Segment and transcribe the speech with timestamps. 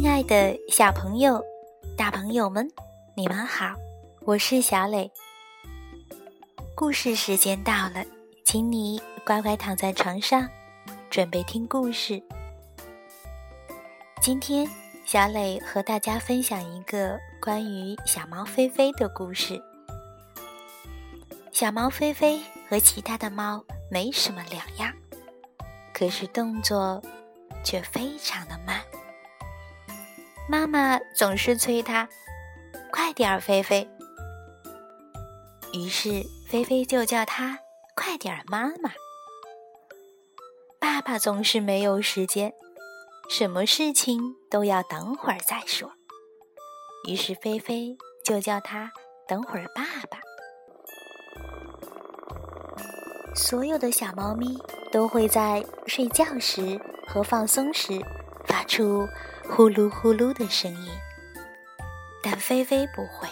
[0.00, 1.44] 亲爱的小朋友、
[1.94, 2.66] 大朋友们，
[3.14, 3.74] 你们好，
[4.22, 5.12] 我是小磊。
[6.74, 8.02] 故事时间到了，
[8.42, 10.48] 请你乖乖躺在床上，
[11.10, 12.22] 准备听故事。
[14.22, 14.66] 今天，
[15.04, 19.62] 小磊和大家分享一个关于小猫菲菲的故事。
[21.52, 22.40] 小猫菲菲
[22.70, 24.94] 和其他的猫没什么两样，
[25.92, 27.02] 可是动作
[27.62, 28.80] 却非常的慢。
[30.50, 32.08] 妈妈总是催它
[32.90, 33.88] ：“快点儿，菲菲。”
[35.72, 37.56] 于是菲菲就叫它
[37.94, 38.90] “快点儿，妈妈。”
[40.80, 42.52] 爸爸总是没有时间，
[43.28, 45.92] 什么事情都要等会儿再说。
[47.08, 48.90] 于是菲菲就叫他
[49.28, 50.18] “等会儿，爸爸”。
[53.36, 54.58] 所有的小猫咪
[54.90, 56.76] 都会在睡觉时
[57.06, 58.04] 和放松时
[58.44, 59.08] 发出。
[59.52, 60.92] 呼噜呼噜的声音，
[62.22, 63.28] 但菲菲不会。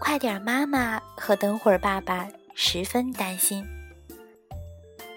[0.00, 2.26] 快点，妈妈和等会儿爸爸
[2.56, 3.64] 十分担心。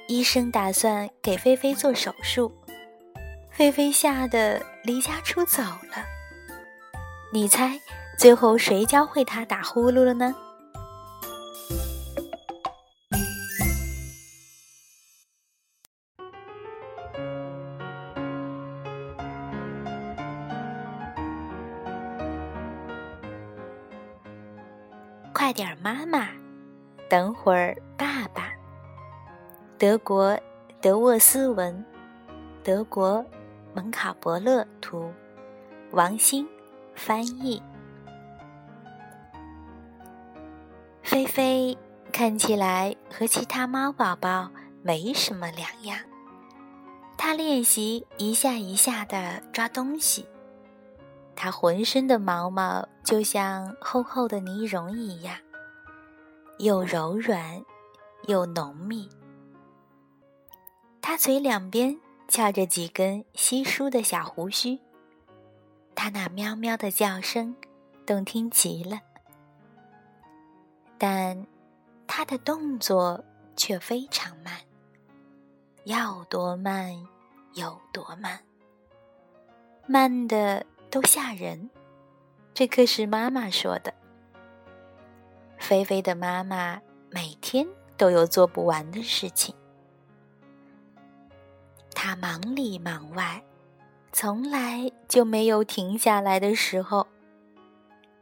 [0.07, 2.55] 医生打算给菲菲做手术，
[3.49, 6.05] 菲菲吓得离家出走了。
[7.33, 7.79] 你猜，
[8.19, 10.35] 最后谁教会他打呼噜了呢？
[25.39, 26.27] 快点，妈妈！
[27.09, 28.51] 等会儿，爸爸。
[29.77, 30.37] 德国
[30.81, 31.85] 德沃斯文，
[32.61, 33.25] 德国
[33.73, 35.13] 蒙卡伯勒图，
[35.91, 36.45] 王鑫
[36.93, 37.63] 翻译。
[41.03, 41.77] 菲菲
[42.11, 44.51] 看起来和其他猫宝宝
[44.83, 45.97] 没什么两样，
[47.17, 50.27] 它练习一下一下的抓东西。
[51.41, 55.37] 它浑身的毛毛就像厚厚的呢绒一样，
[56.57, 57.63] 又柔软
[58.27, 59.07] 又浓密。
[60.99, 64.77] 它嘴两边翘着几根稀疏的小胡须，
[65.95, 67.55] 它那喵喵的叫声
[68.05, 68.99] 动听极了。
[70.97, 71.47] 但
[72.05, 73.23] 它的动作
[73.55, 74.59] 却非常慢，
[75.85, 76.93] 要多慢
[77.53, 78.37] 有多慢，
[79.87, 80.65] 慢的。
[80.89, 81.69] 都吓人，
[82.53, 83.93] 这可是妈妈说的。
[85.57, 87.67] 菲菲的妈妈每天
[87.97, 89.53] 都有做不完的事情，
[91.93, 93.43] 她忙里忙外，
[94.11, 97.07] 从来就没有停下来的时候。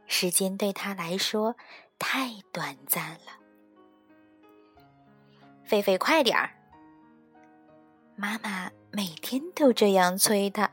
[0.06, 1.54] 时间对她来说
[1.98, 3.38] 太短暂了。
[5.64, 6.50] 菲菲，快点儿！
[8.16, 10.70] 妈妈每天都这样催她。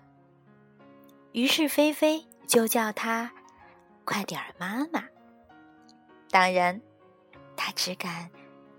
[1.35, 3.29] 于是菲菲就叫他
[4.06, 5.03] 快点儿，妈妈。
[6.31, 6.79] 当然，
[7.57, 8.29] 他只敢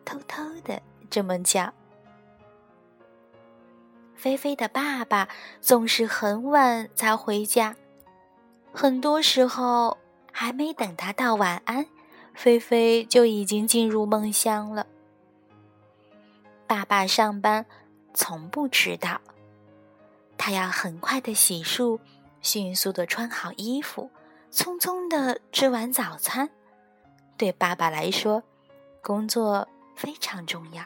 [0.07, 0.81] 偷偷的
[1.11, 1.71] 这么叫。
[4.15, 5.29] 菲菲的爸爸
[5.61, 7.77] 总是很晚才回家，
[8.73, 9.99] 很多时候
[10.33, 11.85] 还没等他道晚安，
[12.33, 14.87] 菲菲就已经进入梦乡了。
[16.67, 17.67] 爸爸上班
[18.15, 19.21] 从不迟到，
[20.39, 22.01] 他要很快的洗漱。
[22.47, 24.09] 迅速的穿好衣服，
[24.53, 26.49] 匆匆的吃完早餐。
[27.37, 28.41] 对爸爸来说，
[29.03, 30.85] 工作非常重要。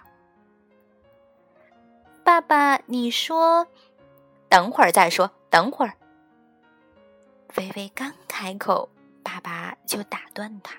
[2.25, 3.69] 爸爸，你说，
[4.49, 5.93] 等会儿再说，等会儿。
[7.51, 8.89] 菲菲刚开口，
[9.23, 10.75] 爸爸就打断他。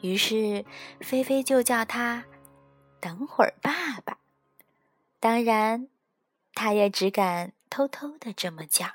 [0.00, 0.64] 于是，
[1.00, 2.24] 菲菲就叫他
[3.00, 4.16] “等会儿，爸爸”。
[5.20, 5.88] 当然，
[6.54, 7.52] 他也只敢。
[7.74, 8.86] 偷偷的这么叫，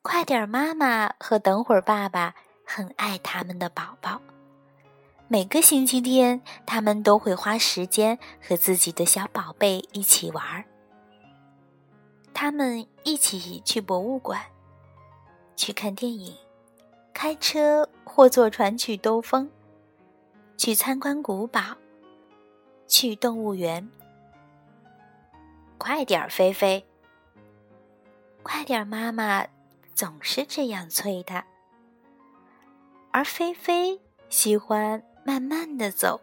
[0.00, 0.48] 快点！
[0.48, 2.34] 妈妈和等会儿爸爸
[2.64, 4.22] 很爱他们的宝宝。
[5.28, 10.64] 每个星期天，他们都会花时间和自己的小宝贝一起玩儿。
[12.32, 14.40] 他们一起去博物馆，
[15.56, 16.34] 去看电影，
[17.12, 19.50] 开车或坐船去兜风，
[20.56, 21.60] 去参观古堡，
[22.86, 23.86] 去动物园。
[25.78, 26.84] 快点，菲菲！
[28.42, 29.46] 快点，妈妈
[29.94, 31.46] 总是这样催他。
[33.12, 36.20] 而菲菲喜欢慢慢的走，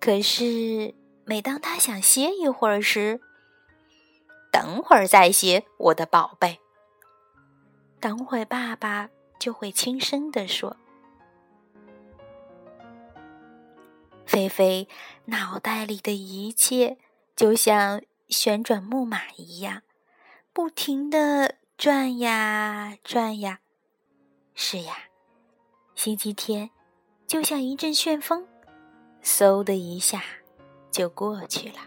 [0.00, 0.94] 可是
[1.24, 3.20] 每当他想歇一会儿时，
[4.52, 6.60] 等会儿再歇，我的宝贝。
[8.00, 10.76] 等会爸爸就会轻声的说
[14.26, 14.88] ：“菲菲
[15.26, 16.98] 脑袋里的一切
[17.34, 19.82] 就像……”旋转木马一样，
[20.52, 23.60] 不停的转呀转呀。
[24.54, 24.94] 是呀，
[25.94, 26.70] 星期天
[27.26, 28.46] 就像一阵旋风，
[29.22, 30.22] 嗖的一下
[30.90, 31.78] 就过去了。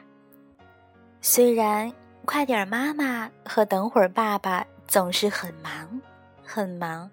[1.21, 1.91] 虽然
[2.25, 6.01] 快点妈妈和等会儿爸爸总是很忙
[6.43, 7.09] 很忙，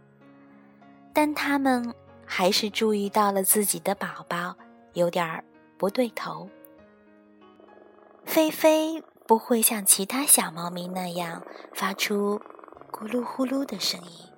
[1.13, 1.95] 但他们
[2.27, 4.57] 还是注意到了自己的宝宝
[4.93, 5.45] 有点儿
[5.79, 6.49] 不对头。
[8.25, 11.43] 菲菲不会像其他小猫咪那样
[11.73, 12.41] 发出
[12.91, 14.31] 咕噜呼噜的声音。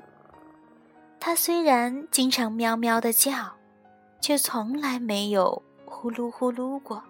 [1.18, 3.56] 它虽然经常喵喵的叫，
[4.20, 7.02] 却从来没有呼噜呼噜过。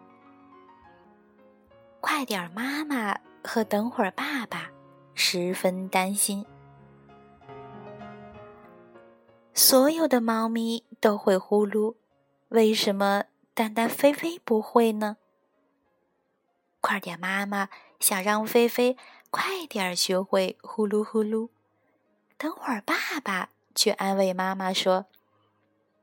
[2.00, 4.70] 快点儿，妈妈和等会儿爸爸
[5.14, 6.46] 十分担心。
[9.52, 11.96] 所有的猫咪都会呼噜，
[12.48, 15.16] 为什么单单菲菲不会呢？
[16.86, 17.68] 快点，妈妈
[17.98, 18.96] 想让菲菲
[19.32, 21.48] 快点学会呼噜呼噜。
[22.38, 25.06] 等会儿，爸爸却安慰妈妈说：“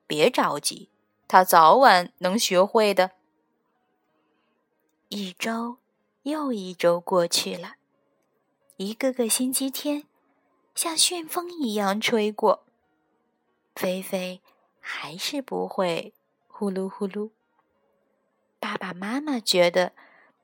[0.05, 0.89] 别着急，
[1.25, 3.11] 他早晚能学会的。”
[5.07, 5.77] 一周
[6.23, 7.75] 又一周过去了，
[8.75, 10.03] 一个个星期天
[10.75, 12.65] 像旋风一样吹过，
[13.73, 14.41] 菲菲
[14.81, 16.13] 还是不会
[16.49, 17.29] 呼噜呼噜。
[18.59, 19.93] 爸爸妈妈觉得。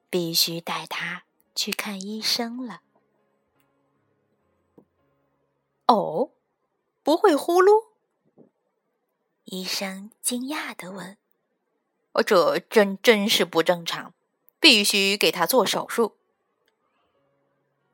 [0.09, 1.23] 必须带他
[1.53, 2.81] 去看医生了。
[5.88, 6.31] 哦，
[7.03, 7.88] 不会呼噜？
[9.45, 11.17] 医生惊讶的问
[12.13, 14.13] ：“哦，这真真是不正常，
[14.59, 16.17] 必须给他做手术。”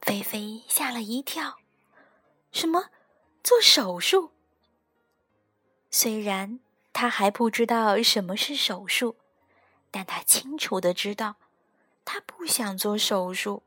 [0.01, 1.57] 菲菲吓了一跳
[2.51, 2.89] ：“什么？
[3.43, 4.31] 做手术？”
[5.89, 6.59] 虽然
[6.91, 9.15] 他还不知道什么是手术，
[9.89, 11.37] 但他清楚的知道。
[12.05, 13.63] 他不想做手术，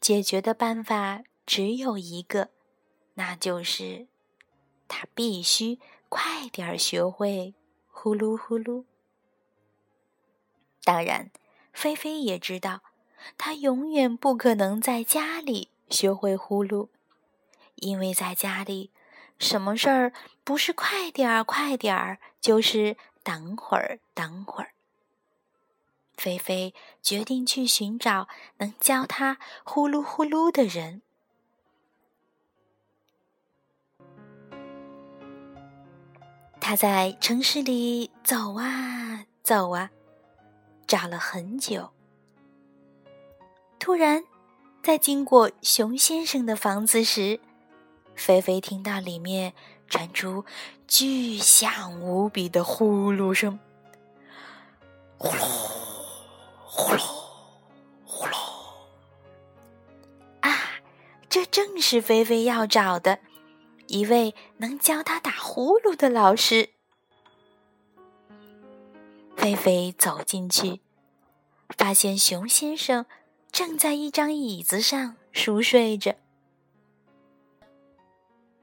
[0.00, 2.50] 解决的办法只有一个，
[3.14, 4.06] 那就是
[4.88, 5.78] 他必须
[6.08, 7.54] 快点学会
[7.90, 8.84] 呼噜呼噜。
[10.84, 11.30] 当然，
[11.72, 12.82] 菲菲也知道，
[13.36, 16.88] 他永远不可能在家里学会呼噜，
[17.74, 18.90] 因为在家里，
[19.38, 20.12] 什么事儿
[20.42, 24.72] 不是快点儿快点儿，就是等会儿等会儿。
[26.20, 28.28] 菲菲决定去寻找
[28.58, 31.00] 能教他呼噜呼噜的人。
[36.60, 39.90] 他在城市里走啊走啊，
[40.86, 41.88] 找了很久。
[43.78, 44.22] 突然，
[44.82, 47.40] 在经过熊先生的房子时，
[48.14, 49.54] 菲菲听到里面
[49.88, 50.44] 传出
[50.86, 53.58] 巨响无比的呼噜声，
[55.16, 55.69] 呼噜。
[56.72, 57.02] 呼噜
[58.04, 58.36] 呼噜
[60.40, 60.80] 啊！
[61.28, 63.18] 这正是菲菲要找的
[63.88, 66.70] 一位能教他打呼噜的老师。
[69.36, 70.80] 菲菲走进去，
[71.76, 73.04] 发现熊先生
[73.50, 76.14] 正在一张椅子上熟睡着。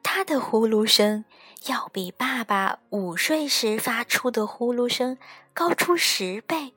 [0.02, 1.26] 他的呼噜声
[1.66, 5.18] 要比爸爸午睡时发出的呼噜声
[5.54, 6.74] 高出十倍。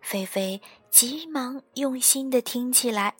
[0.00, 3.14] 菲菲急忙用心的听起来，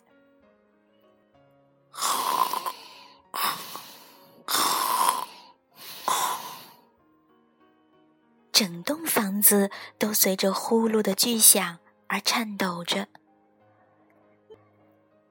[8.51, 13.07] 整栋房子都随着呼噜的巨响而颤抖着。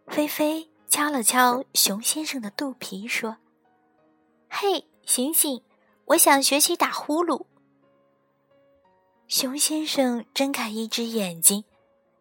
[0.06, 3.36] 菲菲敲了敲熊先生的肚皮，说
[4.48, 5.62] ：“嘿，醒醒，
[6.06, 7.44] 我想学习打呼噜。”
[9.30, 11.62] 熊先生睁开一只眼睛，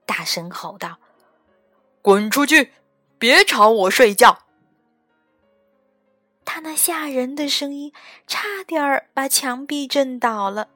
[0.06, 1.00] 大声吼道
[2.04, 2.72] ：“滚出去！
[3.18, 4.44] 别吵我睡觉！”
[6.46, 7.92] 他那吓人的声音
[8.28, 10.70] 差点儿把墙壁震倒了。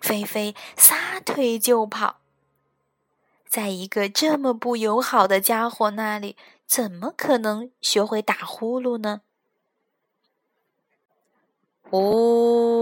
[0.00, 2.20] 菲菲撒腿就跑，
[3.48, 6.36] 在一个这么不友好的家伙那里，
[6.68, 9.22] 怎么可能学会打呼噜呢？
[11.90, 12.75] 呜！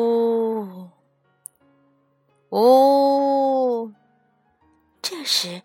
[5.24, 5.62] 时，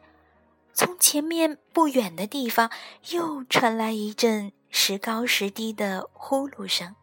[0.73, 2.71] 从前面不远的地方
[3.11, 6.95] 又传来一阵时高时低的呼噜声，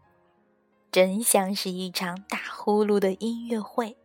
[0.91, 3.97] 真像是一场打呼噜的音乐会。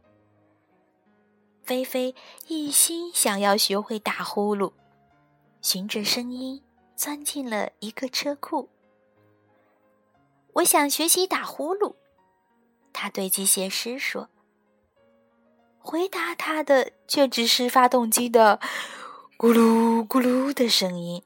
[1.63, 2.13] 菲菲
[2.47, 4.73] 一心想要学会打呼噜，
[5.61, 6.61] 循着声音
[6.95, 8.69] 钻进了一个车库。
[10.53, 11.95] 我想学习打呼噜，
[12.91, 14.27] 他对机械师说。
[15.81, 18.59] 回答他的却只是发动机的
[19.37, 21.23] “咕噜咕噜”的声音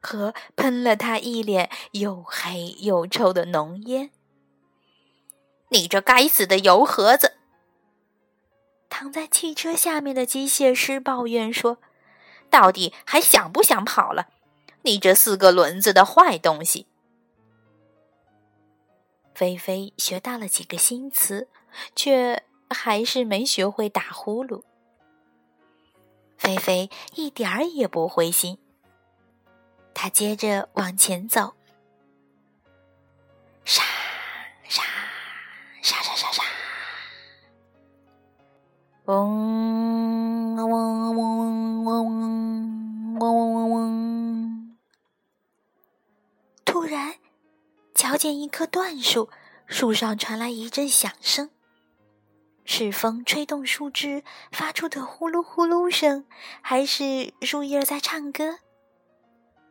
[0.00, 4.10] 和喷了他一脸又黑又臭的浓烟。
[5.70, 7.38] 你这该死的油盒子！
[8.88, 11.78] 躺在汽车下面的机械师抱怨说
[12.48, 14.28] ：“到底还想不想跑了？
[14.82, 16.86] 你这四个轮子的坏东西！”
[19.34, 21.48] 菲菲学到了几个新词，
[21.96, 22.44] 却
[22.74, 24.62] 还是没学会打呼噜。
[26.36, 28.58] 菲菲一点儿也不灰心。
[29.94, 31.54] 他接着往前走，
[33.64, 33.82] 沙
[34.68, 34.82] 沙
[35.80, 36.42] 沙沙沙沙，
[39.04, 44.76] 嗡嗡嗡嗡嗡嗡嗡嗡嗡。
[46.64, 47.14] 突然，
[47.94, 49.30] 瞧见一棵断树，
[49.66, 51.50] 树上传来一阵响声，
[52.64, 56.26] 是风吹动树枝发出的呼噜呼噜声，
[56.62, 58.58] 还是树叶在唱歌？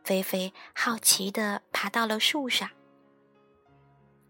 [0.04, 2.70] 菲菲好奇地爬到了树上，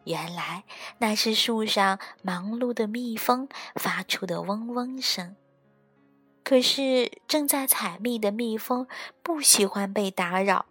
[0.04, 0.64] 原来
[0.98, 5.36] 那是树上忙碌的蜜蜂发出的嗡嗡声。
[6.44, 8.86] 可是正在采蜜的蜜蜂
[9.22, 10.66] 不喜欢被打扰，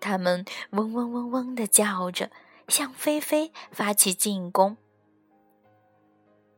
[0.00, 2.30] 它们嗡嗡嗡嗡地叫着，
[2.66, 4.76] 向菲菲发起进攻。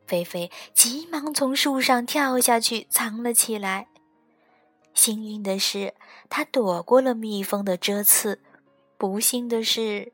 [0.05, 3.87] 菲菲急忙从树上跳下去，藏了起来。
[4.93, 5.95] 幸运的是，
[6.29, 8.37] 它躲过了蜜蜂的蛰刺；
[8.97, 10.13] 不幸的是，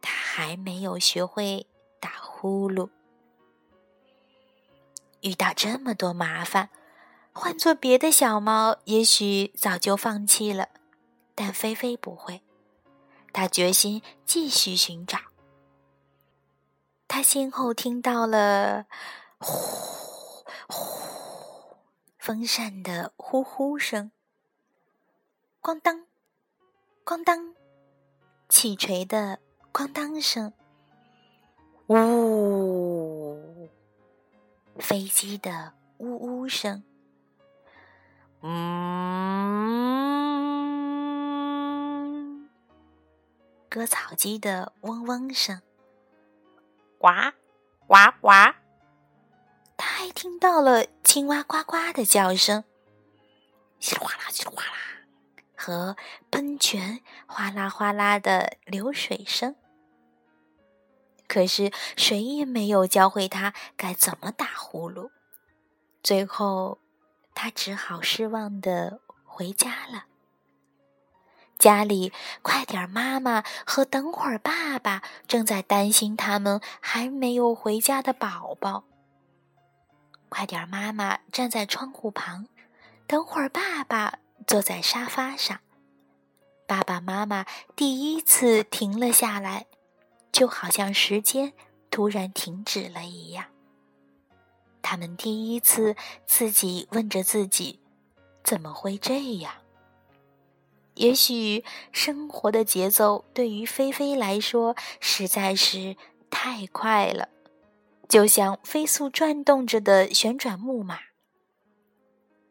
[0.00, 1.66] 他还没有学会
[1.98, 2.90] 打呼噜。
[5.22, 6.68] 遇到这么多麻烦，
[7.32, 10.68] 换做别的小猫，也许早就放弃了，
[11.34, 12.42] 但菲菲不会。
[13.32, 15.31] 她决心继续寻找。
[17.14, 18.86] 他先后听到了
[19.38, 19.54] 呼
[20.66, 21.02] 呼。
[22.16, 24.10] 风扇的呼呼声，
[25.60, 26.06] 咣当，
[27.04, 27.54] 咣当，
[28.48, 29.40] 汽锤的
[29.74, 30.54] 咣当声，
[31.88, 33.68] 呜，
[34.78, 36.82] 飞机的呜呜声，
[38.40, 38.48] 嗯，
[43.68, 45.60] 割草机的嗡嗡声，
[47.02, 47.08] 呱，
[47.88, 48.54] 呱呱。
[49.76, 52.62] 他还听到了青蛙呱呱的叫声，
[53.80, 54.72] 稀里哗啦，稀里哗啦，
[55.56, 55.96] 和
[56.30, 59.56] 喷泉哗啦哗啦的流水声。
[61.26, 65.10] 可是谁也没有教会他该怎么打呼噜。
[66.04, 66.78] 最后，
[67.34, 70.04] 他只好失望的回家了。
[71.62, 78.82] 家里，快点妈妈和等会儿爸爸正在担心他们还没有回家的宝宝。
[80.28, 80.68] 快点！
[80.68, 82.48] 妈妈站在窗户旁，
[83.06, 85.60] 等会儿爸爸坐在沙发上。
[86.66, 89.66] 爸爸妈妈第一次停了下来，
[90.32, 91.52] 就好像时间
[91.92, 93.44] 突然停止了一样。
[94.82, 95.94] 他们第一次
[96.26, 97.78] 自己问着自己：
[98.42, 99.61] 怎么会这样？
[100.94, 105.96] 也许生活的节奏对于菲菲来说实在是
[106.30, 107.28] 太快了。
[108.08, 110.98] 就像飞速转动着的旋转木马，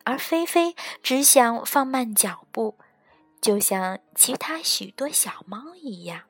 [0.03, 2.79] 而菲菲只想放慢脚步，
[3.39, 6.21] 就像其他许多小猫一样。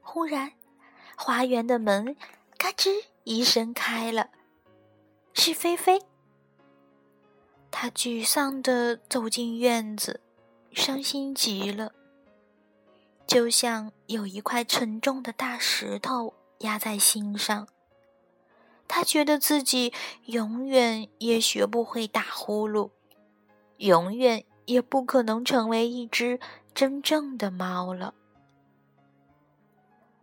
[0.00, 0.52] 忽然，
[1.16, 2.16] 花园的门
[2.58, 4.30] 嘎吱一声开了，
[5.32, 6.02] 是菲菲。
[7.76, 10.20] 他沮丧地走进院子，
[10.72, 11.92] 伤心极了，
[13.26, 16.34] 就像有一块沉重的大石头。
[16.58, 17.66] 压在心上，
[18.86, 19.92] 他觉得自己
[20.26, 22.90] 永远也学不会打呼噜，
[23.78, 26.38] 永远也不可能成为一只
[26.72, 28.14] 真正的猫了。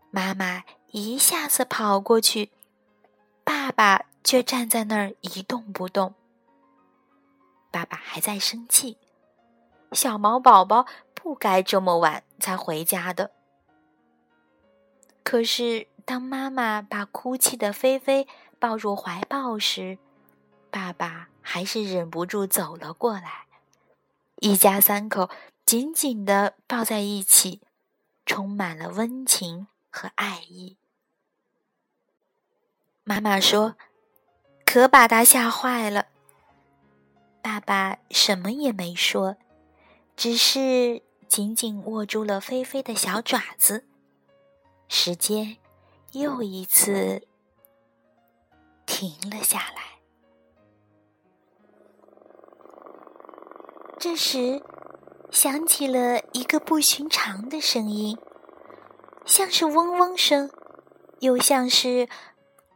[0.09, 2.49] 妈妈一下子跑过去，
[3.43, 6.15] 爸爸却站在那儿一动不动。
[7.71, 8.97] 爸爸还在生气，
[9.93, 10.85] 小毛宝宝
[11.15, 13.31] 不该这么晚才回家的。
[15.23, 15.87] 可是。
[16.03, 18.27] 当妈妈把哭泣的菲菲
[18.59, 19.99] 抱入怀抱时，
[20.71, 23.45] 爸爸还是忍不住走了过来。
[24.37, 25.29] 一家三口
[25.63, 27.61] 紧紧地抱在一起，
[28.25, 30.75] 充满了温情和爱意。
[33.03, 33.75] 妈妈说
[34.65, 36.07] ：“可把他吓坏了。”
[37.41, 39.37] 爸爸什么也没说，
[40.15, 43.85] 只是紧紧握住了菲菲的小爪子。
[44.87, 45.57] 时间。
[46.13, 47.25] 又一次
[48.85, 50.01] 停了下来。
[53.97, 54.61] 这时，
[55.31, 58.17] 响起了一个不寻常的声音，
[59.25, 60.51] 像是嗡嗡声，
[61.21, 62.09] 又像是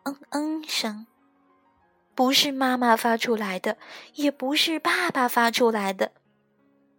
[0.03, 1.05] 嗯嗯声。
[2.15, 3.77] 不是妈妈发出来的，
[4.13, 6.13] 也不是爸爸发出来的。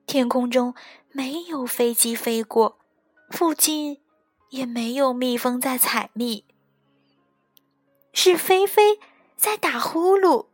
[0.06, 0.75] 天空中
[1.11, 2.78] 没有飞机飞过，
[3.30, 4.02] 附近
[4.50, 6.44] 也没有蜜蜂在采蜜。
[8.12, 9.00] 是菲菲
[9.37, 10.49] 在打呼噜。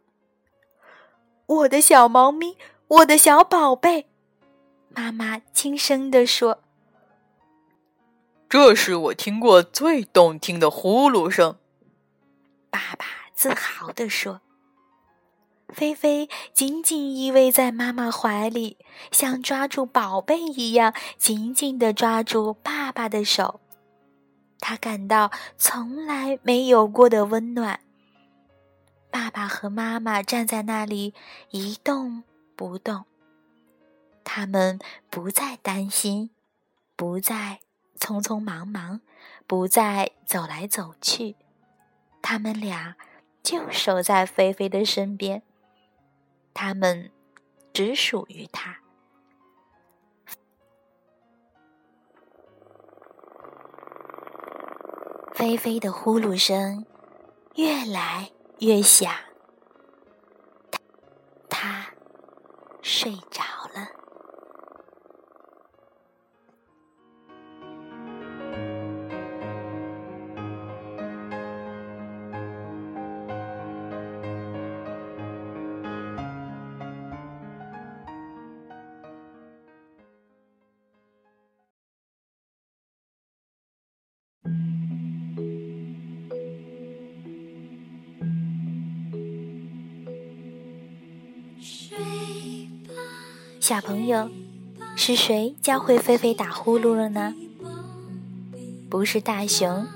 [1.46, 4.08] 我的小猫咪，我的小宝贝，
[4.90, 6.62] 妈妈轻声地说
[8.48, 11.58] ：“这是我听过最动听的呼噜声。”
[12.70, 13.04] 爸爸
[13.34, 14.40] 自豪地说。
[15.72, 18.78] 菲菲紧紧依偎在妈妈怀里，
[19.10, 23.60] 像抓住宝贝一样紧紧地抓住爸爸的手。
[24.60, 27.80] 他感到从来没有过的温暖。
[29.10, 31.14] 爸爸和妈妈站在那里
[31.50, 32.22] 一动
[32.54, 33.04] 不动，
[34.22, 34.78] 他们
[35.10, 36.30] 不再担心，
[36.96, 37.60] 不再
[37.98, 39.00] 匆匆忙忙，
[39.46, 41.36] 不再走来走去，
[42.22, 42.96] 他们俩
[43.42, 45.42] 就守在菲菲的身边。
[46.54, 47.10] 他们
[47.72, 48.78] 只属于他。
[55.34, 56.86] 菲菲的呼噜声
[57.56, 58.30] 越来
[58.60, 59.12] 越响，
[61.48, 61.86] 他
[62.80, 63.42] 睡着
[93.72, 94.28] 小朋友，
[94.96, 97.34] 是谁教会菲菲打呼噜了呢？
[98.90, 99.86] 不是大熊，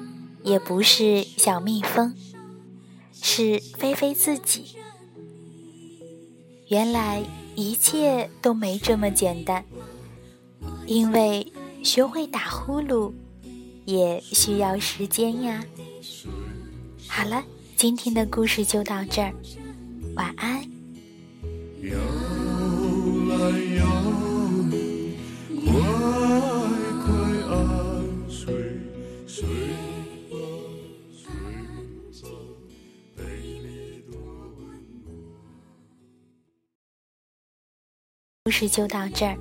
[0.43, 2.15] 也不是小蜜蜂，
[3.13, 4.79] 是菲菲自己。
[6.69, 7.23] 原来
[7.55, 9.63] 一切都没这么简单，
[10.87, 11.53] 因为
[11.85, 13.13] 学会打呼噜
[13.85, 15.63] 也需要时间呀。
[17.07, 17.45] 好了，
[17.77, 19.35] 今天的故事就到这儿，
[20.15, 20.76] 晚安。
[38.57, 39.37] 事就到这儿。